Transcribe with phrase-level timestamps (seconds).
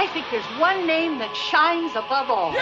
[0.00, 2.54] I think there's one name that shines above all.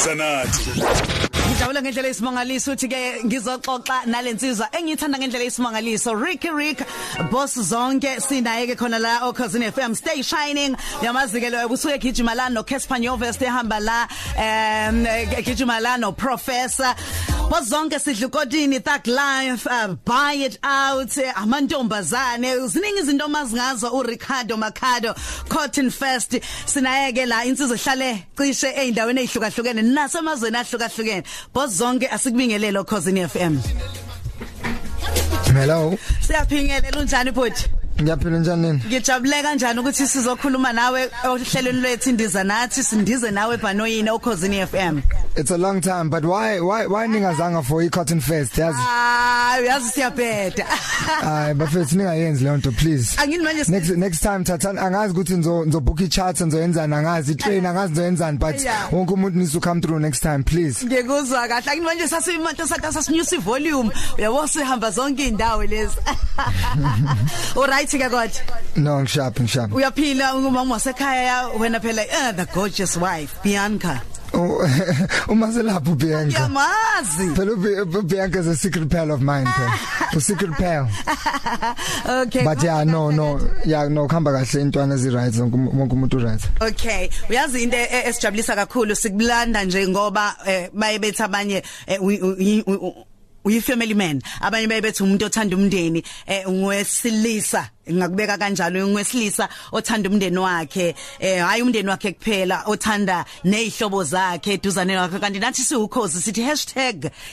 [0.00, 1.31] Zanathi.
[1.62, 6.12] Ngijabula ngendlela esimangaliso uthi ke ngizoxoxa nalensizwa engithanda ngendlela esimangaliso.
[6.20, 6.82] Ricky Rick
[7.30, 10.74] boss zonke sinaye ke khona la okhosini FM stay shining.
[11.02, 15.04] Yamazike lo usuke gijima la no Casper Nyovest ehamba la um
[15.44, 16.96] gijima la no professor
[17.48, 21.16] boss zonke sidlukotini thug life uh, buy it out.
[21.16, 25.14] Uh, amantombazane ziningi izinto mazingazo uRicardo Macado
[25.48, 26.32] Cotton Fest.
[26.66, 31.22] Sinaye ke la insizwe ehlale cishe eindaweni ezihlukahlukene nasemazweni ahlukahlukene.
[31.54, 33.58] Boss zonke asikubingelele okhosini FM
[35.54, 35.98] Hello.
[36.26, 37.70] Siyaphingelela unjani bhuti
[38.00, 38.80] Ngiyaphila njani?
[38.86, 45.00] Ngijabule kanjani ukuthi sizokhuluma nawe ohlelweni lwethu indiza nathi sindize nawe bhanoyini okhosini FM
[45.36, 48.78] It's a long time but why why why ningazanga for iCotton Fest yazi?
[48.80, 50.64] Ah uyazi siyabheda
[51.24, 53.16] Hayi bafethu ningayenzi leyo nto please.
[53.20, 57.90] Angini manje Next next time thatha angazi ukuthi nizo nizobook i-chat nizoyenzana angazi i-train angazi
[57.92, 58.56] nizoyenzani but
[58.92, 60.86] wonke umuntu needs to come through next time please.
[60.86, 65.96] ngikuzwa kahle angini manje sasimanto sathi sasinyusa ivolume uyabo sihamba zonke indawo lezi
[67.56, 68.30] Alright ke kodwa
[68.76, 69.72] No ngishap ngishap.
[69.72, 74.00] uyaphila uma ungasekhaya wena phela uh, the gorgeous wife Bianca
[74.34, 74.64] Oh,
[75.28, 76.38] Uma selapho Bianca.
[76.38, 80.16] yamazi Phela uBi- Bianca is a secret pal of mine phela.
[80.16, 80.88] A secret pal.
[82.22, 86.40] okay But yeah no no yeah no khamba kahle intwana ezi right wonke umuntu right.
[86.62, 91.98] Okay uyazi into e- esijabulisa kakhulu sikulanda nje ngoba eh, baye bethi abanye eh,
[93.44, 94.20] uyi- family man.
[94.40, 100.94] Abanye baye bethi umuntu othanda umndeni eh, ngwesilisa ngakubeka kanjalo ngwesilisa othanda umndeni wakhe.
[101.20, 106.42] Eh hayi umndeni wakhe kuphela othanda nezihlobo zakhe eduzane wakhe kanti nathi siwukhozi sithi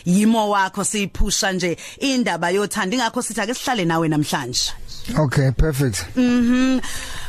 [0.05, 4.71] #yimo wakho siyiphusha nje indaba yothanda ingakho sithi ake sihlale nawe namhlanje.
[5.17, 6.05] Okay perfect.
[6.15, 6.81] Mhm.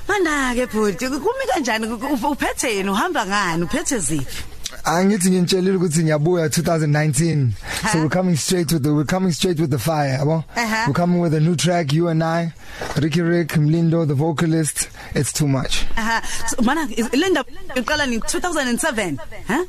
[0.08, 1.86] Manda ke bhuti kumi kanjani?
[1.86, 3.62] U- uphethe yini uhamba ngani?
[3.64, 4.42] Uphethe ziphi?
[4.84, 7.48] Angithi ngitshelile ukuthi ngiyabuya 2019
[7.82, 7.92] Huh?
[7.92, 10.84] so we're coming straight with the we're coming straight with the fire yabo Uh-huh.
[10.86, 12.52] we're coming with a new track you and I
[12.96, 16.20] Ricky Rick Mlindo the vocalist it's too much Aha.
[16.48, 17.44] So, Mana lenda
[17.76, 19.64] iqala ni 2007, huh?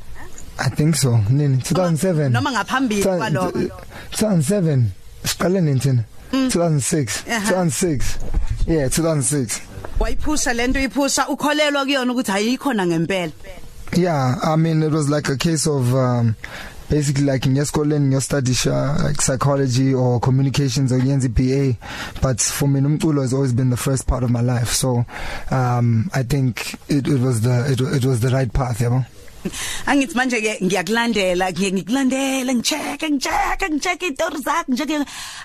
[0.58, 3.58] I think so nini 2007 Noma ngaphambili kwalokho.
[4.12, 4.82] 2007
[5.24, 6.48] siqale nini thina Mm.
[6.48, 7.50] 2006 Uh-huh.
[7.50, 8.02] 2006
[8.66, 9.60] yeah 2006
[10.00, 13.32] Wayiphusha lento uyiphusha ukholelwa kuyona ukuthi ayikhona ngempela.
[13.94, 16.34] Yeah, I mean it was like a case of um
[16.88, 21.76] basically like in yesikoleni ngiyostudisha like psychology or communications or yenza BA
[22.22, 24.68] but for me umculo has always been the first part of my life.
[24.72, 25.04] So
[25.50, 29.06] um I think it it was the it, it was the right path yabo?
[29.86, 34.96] Angithi manje ke ngiyakulandela ngiye ngikulandela ngicheck ngicheck ngicheck itori zakho nje ke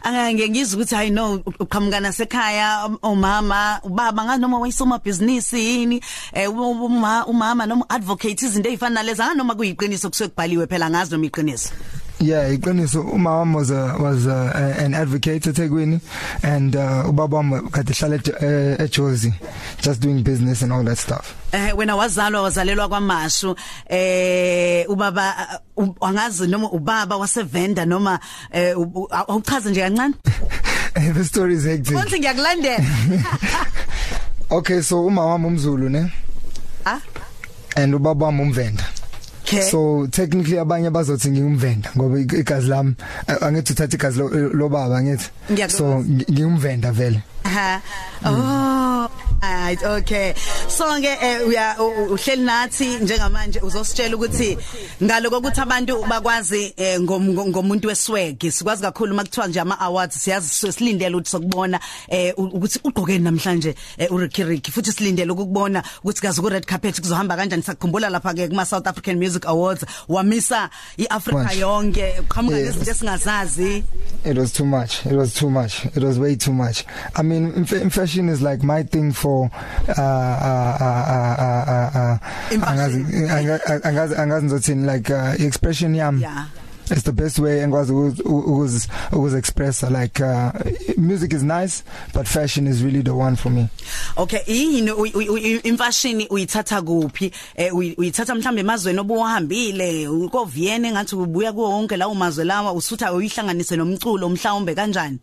[0.03, 6.01] angeke ngizwe ukuthi i know uqhamukana sekhaya umama ubaba ngazi noma wayisoma business yini
[6.33, 11.25] eh uma umama noma advocate izinto ezifana nalezi nganoma kuyiqiniso kusuke kubhaliwe phela ngazi noma
[11.25, 11.71] iqiniso.
[12.19, 16.01] Yeah, iqiniso uma wami was a, was a, an advocate eThekwini
[16.41, 19.33] and uh, ubaba wami kade hlala e- eJozi
[19.81, 21.35] just doing business and all that stuff.
[21.53, 23.55] Eh wena wazalwa wazalelwa kwaMashu
[23.89, 25.35] eh ubaba
[25.75, 28.19] uh, angazi noma ubaba wasevenda noma
[28.51, 28.75] eh
[29.11, 30.13] awuchaze nje kancane
[31.13, 31.93] the story is hectic.
[31.95, 32.83] konke ngiyakulandela
[34.49, 36.11] Okay, so uma wami umzulu ne
[36.85, 36.99] ah
[37.75, 38.83] and ubaba wami umvenda.
[39.47, 42.95] Okay So technically abanye bazothi ngingumvenda ngoba i- igazi lami
[43.27, 45.29] a- angithi uthatha igazi lo lo baba ngithi.
[45.51, 45.77] Ngiyakuzwa.
[45.79, 47.21] So ngi- ngingumvenda vele.
[47.43, 47.81] Ha
[48.25, 49.09] oh
[49.41, 50.33] right okay
[50.67, 54.57] so ke eh, uya u- uhleli nathi njengamanje uzositshela ukuthi
[55.03, 60.15] ngaloko ukuthi abantu bakwazi eh, ngom- ngom- ngomuntu weswag sikwazi kakhulu makuthiwa nje ama awards
[60.23, 65.83] siyazi silindele ukuthi sokubona eh, u- ukuthi ugqoke namhlanje eh, uRicky Ricky futhi silindele ukubona
[66.03, 69.85] ukuthi kaze ku red carpet kuzohamba kanjani sakukhumbula lapha ke kuma South African Music Awards
[70.09, 71.59] wamisa iAfrica Manje.
[71.59, 72.65] yonke uqhamuka Yes.
[72.75, 73.83] nezinto esingazazi
[74.25, 75.05] It was too much.
[75.05, 75.85] It was too much.
[75.95, 76.83] It was way too much.
[77.15, 79.49] I mean, in, fa- in fashion is like my thing for
[79.87, 82.17] uh uh uh uh uh, uh
[82.53, 83.29] In angazi fashion.
[83.29, 86.45] anga- angazi angazi ngizothini like uh, expression yam yeah.
[86.89, 90.51] it's the best way engikwazi ukuz- ukuz ukuz express like uh,
[90.97, 91.83] music is nice
[92.13, 93.67] but fashion is really the one for me.
[94.17, 97.31] Okay yini uy- uy- uy- imfashini uyithatha kuphi?
[97.55, 102.73] Eh uy- uyithatha mhlambe emazweni obuhambile ko Vienna ngathi ubuya kuwo wonke lawo mazwe lawa
[102.73, 105.17] usutha uyihlanganise nomculo mhlawumbe kanjani?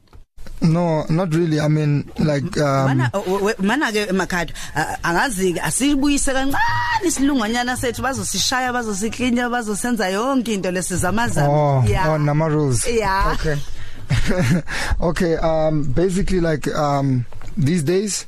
[0.62, 5.52] No not really i mean like um mana o- we- mana ke emakhado a- angazi
[5.55, 12.87] ke asibuyise kancane isilunganyana sethu bazosishaya bazosiklinya bazosenza yonke into lesizamazama Oh, oh, nama rules.
[12.88, 13.32] Yeah.
[13.35, 13.56] Okay.
[15.00, 15.37] okay.
[15.37, 17.26] Um, basically, like um,
[17.56, 18.26] these days,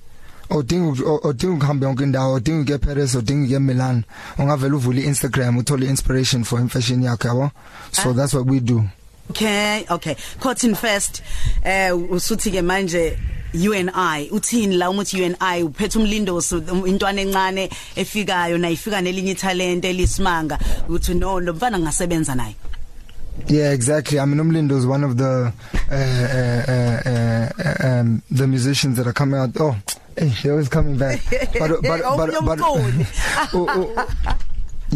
[0.50, 4.04] odinga odinga ukuhamba yonke indawo odinga ukuya Paris odinga ukuya Milan
[4.38, 7.50] ungavela uvule Instagram uthole inspiration for fashion yakho yabo
[7.92, 8.84] so that's what we do
[9.30, 11.22] Okay okay Cotton Fest
[11.64, 13.18] eh usuthi ke manje
[13.54, 16.42] UNI uthini la umuthi UNI uphethe umlindo
[16.86, 20.58] intwana encane efikayo nayifika nelinye talent elisimanga
[20.88, 22.56] uthi no lo mfana ngasebenza naye
[23.48, 24.18] Yeah, exactly.
[24.18, 25.52] I mean, Umlindo is one of the
[25.90, 29.50] uh, uh, uh, uh, um, the musicians that are coming out.
[29.60, 29.76] Oh,
[30.16, 31.20] hey, he was coming back.
[31.58, 32.44] But but but but.
[32.46, 32.80] but oh,
[33.52, 34.36] oh,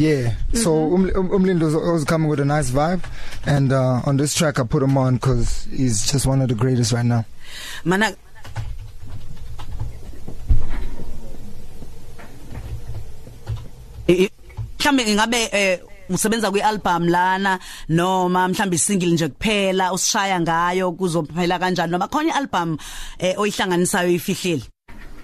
[0.01, 0.35] yeah.
[0.55, 1.19] So mm-hmm.
[1.19, 3.05] um, Umlindo is always coming with a nice vibe,
[3.47, 6.55] and uh, on this track I put him on because he's just one of the
[6.55, 7.25] greatest right now.
[7.85, 8.17] Mana
[14.81, 17.59] mhlambe ngabe eh usebenza kwialbum lana
[17.89, 22.79] noma mhlambe isingle nje kuphela usishaya ngayo kuzophela kanjani noma khona ialbum
[23.19, 24.70] eh oyihlanganisayo ifihlile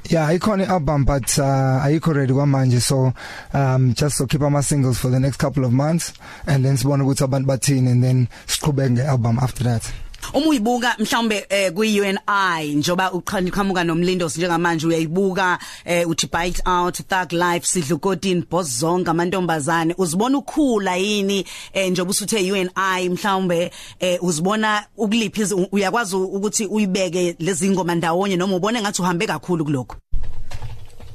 [0.08, 3.12] Yeah, ikhona ialbum but uh ayikho ready kwamanje so
[3.53, 6.12] um just to keep our singles for the next couple of months
[6.47, 10.06] and then sibone ukuthi abantu bathini and then siqhubeke ngealbum after that.
[10.34, 17.00] Uma uyibuka mhlawumbe eh, kwi UNI njoba uqhamuka nomlindo njengamanje uyayibuka eh, uthi bite out
[17.08, 19.94] thug life sidlukotini boss zonke amantombazane.
[19.99, 23.70] Uzibona ukhula yini eh, njoba usuthe UNI mhlawumbe
[24.00, 29.96] eh, uzibona ukuliphi uyakwazi ukuthi uyibeke lezi ngoma ndawonye noma ubone ngathi uhambe kakhulu kuloko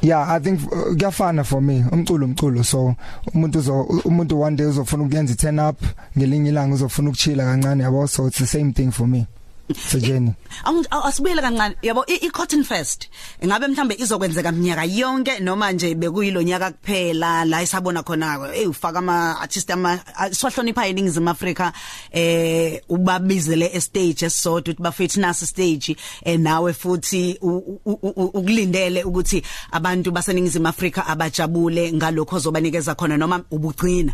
[0.01, 1.83] Yeah I think uh, kuyafana for me.
[1.91, 2.63] Umculo umculo.
[2.63, 2.95] So
[3.33, 5.77] umuntu uzo umuntu one day uzofuna ukuyenza i turn up
[6.17, 8.07] ngelinye ilanga uzofuna ukuchila kancane yabo?
[8.07, 9.27] So it's the same thing for me.
[9.71, 10.35] It's a journey
[10.65, 11.75] asibuyele kancane.
[11.83, 13.09] Yabo i cotton fest
[13.45, 18.99] ngabe mhlambe izokwenzeka minyaka yonke noma nje bekuyilo nyaka kuphela la isabona khona hey ufaka
[18.99, 19.99] ama artist ama
[20.31, 21.71] siwahlonipha eningizimu Africa
[22.11, 30.11] eh ubabizele e stage esisodwa ukuthi bafethi nasa stage eh nawe futhi ukulindele ukuthi abantu
[30.11, 34.13] baseningizimu Africa abajabule ngalokho ozobanikeza khona noma ubugcina.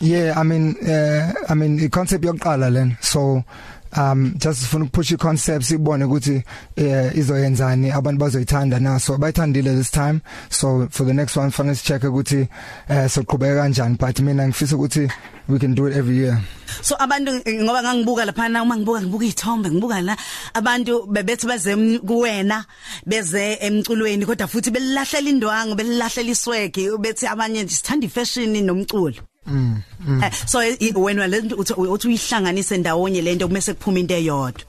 [0.00, 3.44] Yeah I mean uh, I mean i concept yokuqala len so
[3.96, 6.42] um just sifuna ukupush iconcepts ibone ukuthi
[6.76, 10.22] eh izoyenzani abantu bazoyithanda naso bayithandile this time.
[10.48, 12.48] So for the next one fanele sicheck ukuthi
[12.88, 13.98] eh soqhubeka kanjani.
[13.98, 15.10] But mina ngifisa ukuthi
[15.48, 16.40] we can do it every year.
[16.82, 20.16] So abantu ngoba ngangibuka lapha na uma ngibuka ngibuka izithombe ngibuka la.
[20.54, 22.64] Abantu bebethi baze kuwena
[23.06, 29.29] beze emculweni kodwa futhi belahlela indwangu belahlela iswegi bethi abanye sithanda ifashion nomculo.
[29.46, 29.82] Mm.
[30.06, 30.22] mm.
[30.22, 30.58] Eh, so
[30.94, 34.62] wena lento uthi uyihlanganise ndawonye lento kumese kuphuma into eyodwa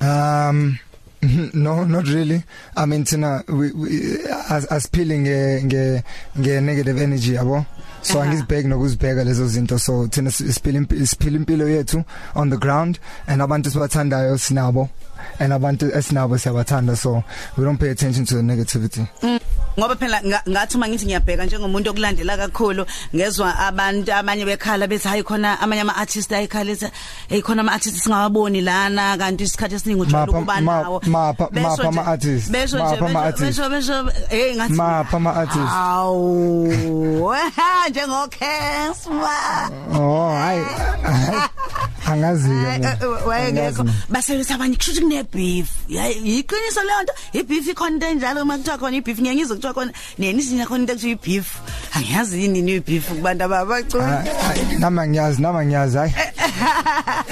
[0.00, 0.78] Um
[1.54, 2.42] no not really.
[2.76, 4.18] I mean tina we, we
[4.50, 6.02] as as peeling nge nge
[6.38, 7.66] nge negative energy yabo?
[8.02, 9.78] So angizibheki nokuzibheka lezo zinto.
[9.78, 14.88] So thina siphila impilo siphila impilo yethu on the ground and abantu sibathandayo sinabo.
[15.38, 17.22] And abantu esinaabo siyabathanda so
[17.56, 19.08] we don't pay attention to the negativity.
[19.22, 19.40] Mm.
[19.78, 25.22] ngoba phela ngathi uma ngithi ngiyabheka njengomuntu okulandela kakhulu ngezwe abantu abanye bekhala bethi hayi
[25.22, 26.88] khona amanye ama artists ayikhala ethi
[27.28, 31.00] hey khona ama artists singawaboni lana kanti isikhathi esiningi ujwayele ukuba nawo.
[31.06, 37.34] mapha mapha ama artists ama artists besho besho hey ngathi mapha ama artists awu
[37.90, 39.36] njengokesma
[39.92, 40.64] oh hayi.
[42.06, 42.50] angazi
[43.26, 47.12] wayengekho base abanye kusho kune beef yiqiniso leyo nto.
[47.32, 50.92] Ibeef ikhona into enjalo uma kuthiwa khona ibeef ngiyangizwa kuthiwa khona neni sinya khona into
[50.92, 51.48] ekuthiwa ibeef
[51.94, 54.24] angiyazi yini ni beef kubantu ababacula
[54.78, 56.12] nama ngiyazi nama ngiyazi hayi.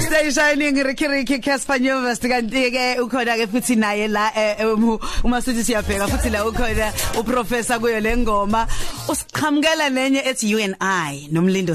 [0.00, 5.24] Stay shining Ricky Ricky Casper Nyovas kanti ke ukhona ke futhi naye la eh, eh,
[5.24, 8.66] uma sithi siyabheka futhi la ukhona uprofessor kuyo lengoma
[9.08, 11.74] usiqhamukela nenye ethi you and I nomlindo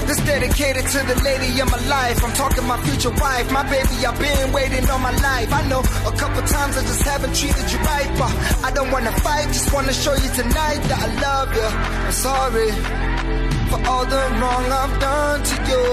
[0.07, 2.23] This dedicated to the lady of my life.
[2.23, 4.05] I'm talking my future wife, my baby.
[4.05, 5.51] I've been waiting all my life.
[5.53, 8.31] I know a couple times I just haven't treated you right, but
[8.63, 9.47] I don't wanna fight.
[9.47, 11.69] Just wanna show you tonight that I love you.
[12.05, 12.69] I'm sorry
[13.71, 15.87] for all the wrong I've done to you.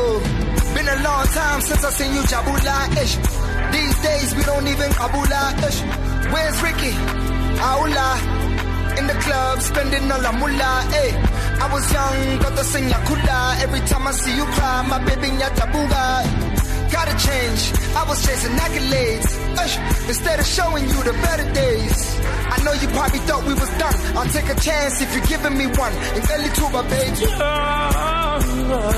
[0.74, 3.14] Been a long time since I seen you jabula ish.
[3.72, 5.80] These days we don't even kabula ish.
[6.32, 6.92] Where's Ricky?
[7.60, 8.37] Aula.
[8.98, 10.76] in the club, spending all our moolah.
[10.86, 10.98] Eh.
[10.98, 11.10] Hey,
[11.64, 13.38] I was young, got the sing yakula.
[13.64, 16.04] Every time I see you cry, my baby nyatabuga.
[16.24, 16.58] Eh.
[16.94, 17.60] Gotta change.
[17.94, 19.30] I was chasing accolades.
[19.62, 19.76] Ush,
[20.08, 21.98] instead of showing you the better days.
[22.54, 23.96] I know you probably thought we was done.
[24.16, 25.92] I'll take a chance if you're giving me one.
[26.16, 27.26] And early to my baby.
[27.38, 28.97] Yeah.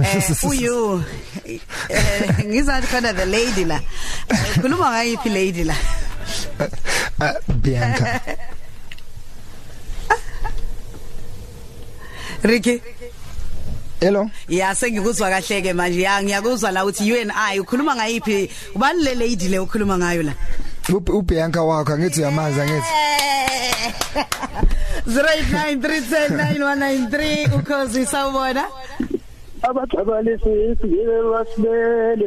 [0.00, 1.04] eh uyu
[1.88, 3.80] eh ngizathi khona the lady la.
[4.60, 5.74] Khuluma ngayiphi lady la?
[7.20, 8.20] Uh, Bianca.
[12.42, 12.82] Ricky?
[14.00, 14.30] Hello?
[14.48, 16.00] Ya sengikuzwa kahle ke manje.
[16.00, 18.50] Ya ngiyakuzwa la uthi you and I ukhuluma ngayiphi?
[18.74, 20.34] Ubani le lady le ukhuluma ngayo la?
[20.88, 22.86] uBianca wakho angithi uyamazi angithi.
[25.06, 28.64] 0893109193 ukhozi sawubona?
[29.62, 32.26] Abajabalisi ngeke basibele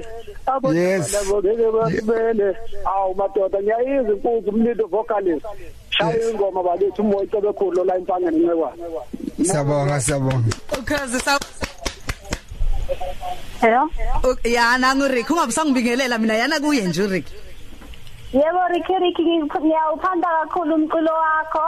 [0.73, 1.15] Yes.
[1.15, 2.47] abadala ngeke basibele.
[2.85, 5.45] Awu madoda ngiyayizwa inkunzi umlindo vocalist.
[5.89, 8.83] Shaya ingoma bakithi umoya bekhulu la impangeni nqekwane
[9.43, 10.49] siyabonga siyabonga.
[10.79, 11.39] Ukhozi saw
[13.61, 13.89] Hello.
[14.23, 17.25] U- ya nangu Rick ungabusangibingelela mina yana kuye nje Rick
[18.33, 21.65] Yebo Ricky Ricky ngiyawuphanda kakhulu umculo wakho.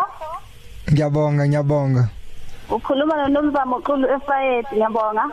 [0.91, 2.09] ngiyabonga ngiyabonga.
[2.69, 5.23] Ukhuluma noNomzamo Qulu eFayette ngiyabonga.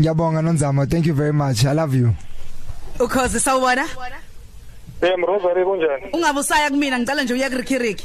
[0.00, 1.64] ngiyabonga nonzamo thank you very much.
[1.64, 2.14] I love you.
[3.00, 3.84] Ukhozi sawubona?
[5.02, 6.06] Eh Rosary kunjani?
[6.12, 8.00] Ungabusaya kumina ngicela nje uye ku Rick Rick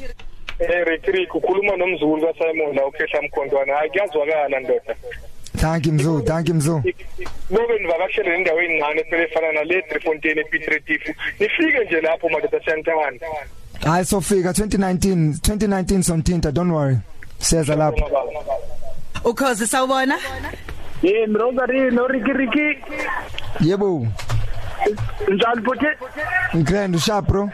[0.60, 4.96] Eh Rick Rick ukhuluma nomzulu kaSimon la ukhehla mkhondwana hayi kuyazwakala ndoda.
[5.58, 6.82] Thank you mzu thank you mzu
[7.50, 13.28] Lobe nivakashele endaweni encane phela efana nale Driefontein ePitretifu nifike nje lapho madoda siyanithanda
[13.86, 14.50] hayi sofika.
[14.50, 16.98] 2019 2019 somthinta don't worry.
[17.40, 18.06] Siyeza lapho.
[19.24, 20.16] Ukhozi sawubona?
[21.04, 22.56] Eh Rosary no Rick Rick
[23.60, 24.08] yebo.
[25.28, 25.86] Njani futhi?
[26.64, 27.50] Grand usha bro.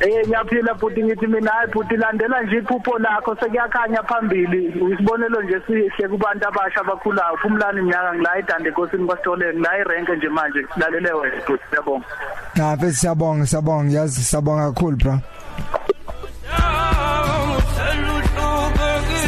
[0.00, 4.66] Eh ngiyaphila futhi ngithi mina hayi futhi landela nje iphupho lakho sekuyakhanya phambili.
[4.66, 10.28] Isibonelo nje sihle kubantu abasha abakhulayo phumlani iminyaka ngila idande enkosini kwasitole ngila irenke nje
[10.28, 12.06] manje silalele wena futhi siyabonga.
[12.56, 15.20] Na bese siyabonga siyabonga yazi siyabonga kakhulu bro.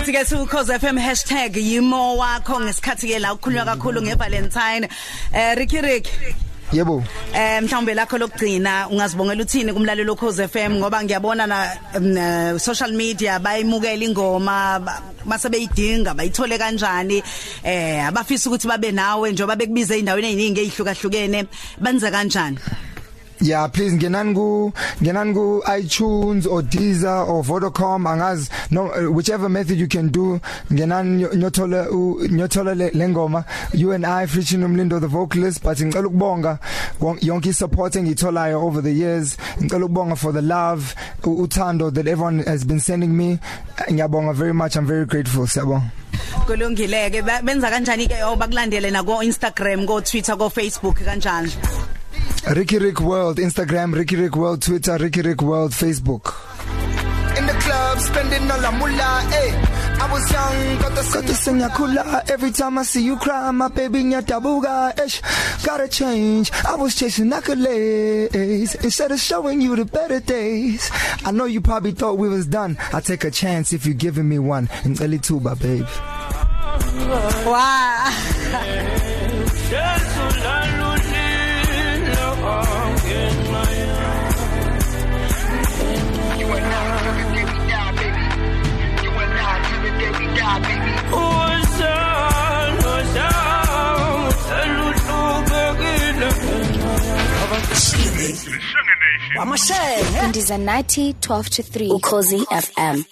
[0.00, 0.98] Sithi ke ukhozi FM
[1.56, 4.88] #yimo wakho ngesikhathi ke la ukukhulunywa kakhulu ngeValentine.
[5.34, 6.08] Eh Ricky Rick.
[6.72, 7.04] Yebo.
[7.34, 12.92] Eh mhlawumbe lakho lokugcina ungazibongela uthini kumlalelo Khoze FM ngoba ngiyabona na mm, eh, social
[12.92, 14.80] media bayimukela ingoma
[15.26, 17.22] mase beyidinga bayithole kanjani?
[17.62, 21.46] Eh abafisa ukuthi babe nawe njengoba bekubiza endaweni eziningi ezihlukahlukene
[21.78, 22.58] benze kanjani?
[23.40, 29.48] Yeah please ngenani ku ngenani ku iTunes or Deezer or Vodacom angazi no uh, whichever
[29.48, 31.86] method you can do ngenani nyo- nyothola
[32.30, 36.58] nyothola le- lengoma you and I featuring umlindo the vocalist but ngicela ukubonga
[37.22, 39.36] yonke support engitholayo over the years.
[39.58, 43.38] Ngicela ukubonga for the love uthando that everyone has been sending me.
[43.88, 44.76] Ngiyabonga very much.
[44.76, 45.44] I'm very grateful.
[45.46, 45.90] Siyabonga.
[46.46, 51.79] Kulungileke benza kanjani ke oh, bakulandele na ko Instagram ko Twitter ko Facebook kanjani?
[52.50, 56.34] Ricky Rick World Instagram Ricky Rick World Twitter Ricky Rick World Facebook.
[57.38, 59.54] In the club spending all the moolah eh.
[60.00, 63.48] I was young got the Got to sing yakula every time I see you cry
[63.52, 65.22] my baby nyatabuga ish.
[65.64, 66.50] Gotta change.
[66.66, 68.82] I was chasing accolades.
[68.82, 70.90] Instead of showing you the better days.
[71.24, 72.76] I know you probably thought we was done.
[72.92, 74.68] I take a chance if you giving me one.
[74.84, 75.86] In early tuba babe.
[77.46, 78.10] Wow.
[79.72, 80.79] I'm
[99.52, 101.90] a shame Ndiza 90 12 to 3.
[101.92, 103.02] Ukhozi FM